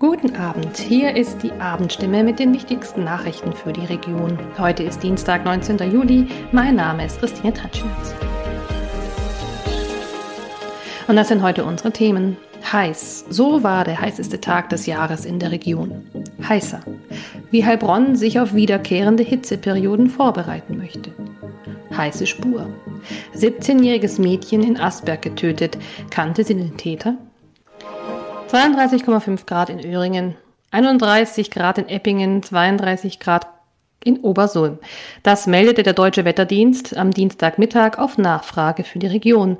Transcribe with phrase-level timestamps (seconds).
[0.00, 4.38] Guten Abend, hier ist die Abendstimme mit den wichtigsten Nachrichten für die Region.
[4.56, 5.78] Heute ist Dienstag, 19.
[5.90, 6.28] Juli.
[6.52, 8.14] Mein Name ist Christine Tatschnitz.
[11.08, 12.36] Und das sind heute unsere Themen.
[12.72, 13.24] Heiß.
[13.28, 16.06] So war der heißeste Tag des Jahres in der Region.
[16.48, 16.80] Heißer.
[17.50, 21.10] Wie Heilbronn sich auf wiederkehrende Hitzeperioden vorbereiten möchte.
[21.96, 22.68] Heiße Spur.
[23.34, 25.76] 17-jähriges Mädchen in Asberg getötet.
[26.10, 27.16] Kannte sie den Täter?
[28.48, 30.34] 32,5 Grad in Öhringen,
[30.70, 33.46] 31 Grad in Eppingen, 32 Grad
[34.02, 34.78] in Obersulm.
[35.22, 39.58] Das meldete der Deutsche Wetterdienst am Dienstagmittag auf Nachfrage für die Region.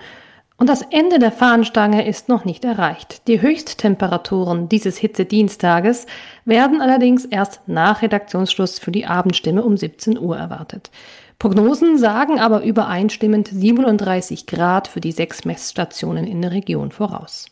[0.57, 3.29] Und das Ende der Fahnenstange ist noch nicht erreicht.
[3.29, 6.07] Die Höchsttemperaturen dieses Hitzedienstages
[6.47, 10.91] werden allerdings erst nach Redaktionsschluss für die Abendstimme um 17 Uhr erwartet.
[11.39, 17.47] Prognosen sagen aber übereinstimmend 37 Grad für die sechs Messstationen in der Region voraus.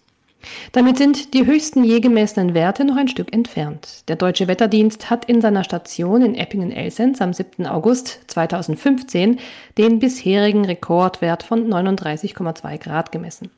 [0.73, 4.05] Damit sind die höchsten je gemessenen Werte noch ein Stück entfernt.
[4.09, 7.67] Der Deutsche Wetterdienst hat in seiner Station in Eppingen-Elsens am 7.
[7.67, 9.39] August 2015
[9.79, 13.51] den bisherigen Rekordwert von 39,2 Grad gemessen.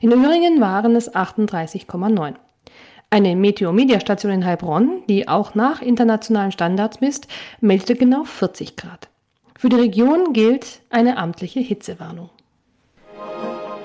[0.00, 2.34] In Öhringen waren es 38,9.
[3.08, 7.28] Eine Meteomedia-Station in Heilbronn, die auch nach internationalen Standards misst,
[7.60, 9.08] meldete genau 40 Grad.
[9.58, 12.30] Für die Region gilt eine amtliche Hitzewarnung.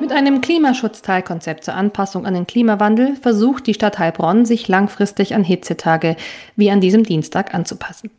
[0.01, 5.43] Mit einem Klimaschutzteilkonzept zur Anpassung an den Klimawandel versucht die Stadt Heilbronn, sich langfristig an
[5.43, 6.15] Hitzetage
[6.55, 8.09] wie an diesem Dienstag anzupassen.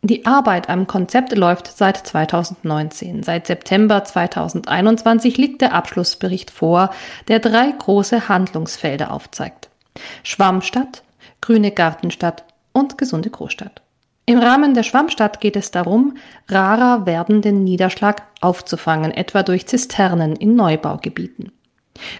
[0.00, 3.22] Die Arbeit am Konzept läuft seit 2019.
[3.22, 6.88] Seit September 2021 liegt der Abschlussbericht vor,
[7.28, 9.68] der drei große Handlungsfelder aufzeigt.
[10.22, 11.02] Schwammstadt,
[11.42, 13.82] grüne Gartenstadt und gesunde Großstadt.
[14.28, 16.16] Im Rahmen der Schwammstadt geht es darum,
[16.48, 21.52] rarer werdenden Niederschlag aufzufangen, etwa durch Zisternen in Neubaugebieten.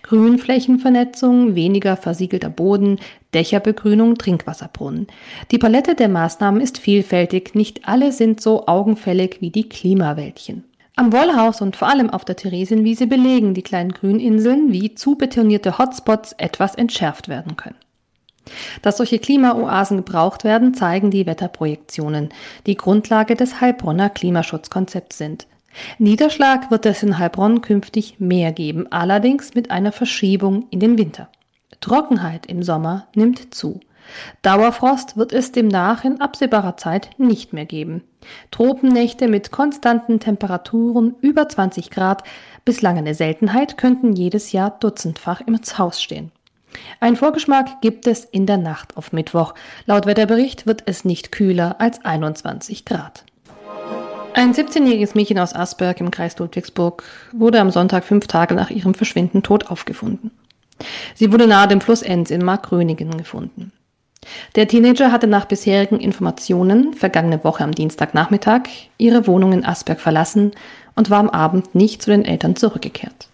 [0.04, 3.00] Grünflächenvernetzung, weniger versiegelter Boden,
[3.34, 5.08] Dächerbegrünung, Trinkwasserbrunnen.
[5.50, 10.62] Die Palette der Maßnahmen ist vielfältig, nicht alle sind so augenfällig wie die Klimawäldchen.
[10.94, 15.76] Am Wollhaus und vor allem auf der Theresienwiese belegen die kleinen Grüninseln, wie zu betonierte
[15.76, 17.76] Hotspots etwas entschärft werden können.
[18.82, 22.30] Dass solche Klimaoasen gebraucht werden, zeigen die Wetterprojektionen,
[22.66, 25.46] die Grundlage des Heilbronner Klimaschutzkonzepts sind.
[25.98, 31.28] Niederschlag wird es in Heilbronn künftig mehr geben, allerdings mit einer Verschiebung in den Winter.
[31.80, 33.80] Trockenheit im Sommer nimmt zu.
[34.42, 38.04] Dauerfrost wird es demnach in absehbarer Zeit nicht mehr geben.
[38.50, 42.22] Tropennächte mit konstanten Temperaturen über 20 Grad,
[42.64, 46.32] bislang eine Seltenheit, könnten jedes Jahr dutzendfach im Haus stehen.
[47.00, 49.54] Ein Vorgeschmack gibt es in der Nacht auf Mittwoch.
[49.86, 53.24] Laut Wetterbericht wird es nicht kühler als 21 Grad.
[54.34, 58.94] Ein 17-jähriges Mädchen aus Asberg im Kreis Ludwigsburg wurde am Sonntag fünf Tage nach ihrem
[58.94, 60.30] Verschwinden tot aufgefunden.
[61.14, 63.72] Sie wurde nahe dem Fluss Enz in Markgröningen gefunden.
[64.54, 68.62] Der Teenager hatte nach bisherigen Informationen vergangene Woche am Dienstagnachmittag
[68.98, 70.52] ihre Wohnung in Asberg verlassen
[70.96, 73.28] und war am Abend nicht zu den Eltern zurückgekehrt.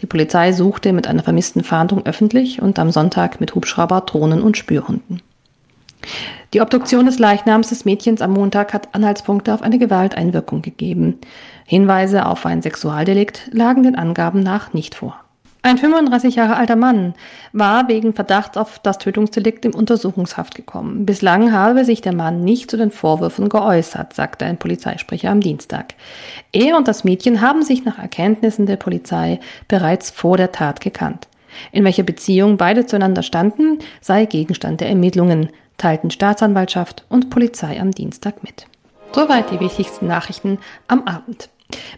[0.00, 4.56] Die Polizei suchte mit einer vermissten Fahndung öffentlich und am Sonntag mit Hubschrauber, Drohnen und
[4.56, 5.22] Spürhunden.
[6.52, 11.18] Die Obduktion des Leichnams des Mädchens am Montag hat Anhaltspunkte auf eine Gewalteinwirkung gegeben.
[11.66, 15.23] Hinweise auf ein Sexualdelikt lagen den Angaben nach nicht vor.
[15.66, 17.14] Ein 35 Jahre alter Mann
[17.54, 21.06] war wegen Verdachts auf das Tötungsdelikt in Untersuchungshaft gekommen.
[21.06, 25.94] Bislang habe sich der Mann nicht zu den Vorwürfen geäußert, sagte ein Polizeisprecher am Dienstag.
[26.52, 31.28] Er und das Mädchen haben sich nach Erkenntnissen der Polizei bereits vor der Tat gekannt.
[31.72, 35.48] In welcher Beziehung beide zueinander standen, sei Gegenstand der Ermittlungen,
[35.78, 38.66] teilten Staatsanwaltschaft und Polizei am Dienstag mit.
[39.12, 40.58] Soweit die wichtigsten Nachrichten
[40.88, 41.48] am Abend.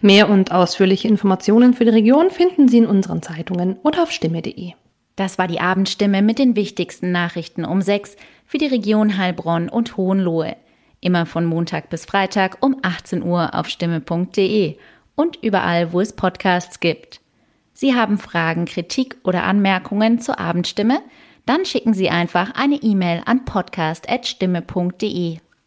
[0.00, 4.72] Mehr und ausführliche Informationen für die Region finden Sie in unseren Zeitungen oder auf stimme.de.
[5.16, 9.97] Das war die Abendstimme mit den wichtigsten Nachrichten um sechs für die Region Heilbronn und
[9.97, 10.56] Hohenlohe.
[11.00, 14.77] Immer von Montag bis Freitag um 18 Uhr auf stimme.de
[15.15, 17.21] und überall, wo es Podcasts gibt.
[17.72, 21.00] Sie haben Fragen, Kritik oder Anmerkungen zur Abendstimme?
[21.44, 25.39] Dann schicken Sie einfach eine E-Mail an podcast.stimme.de.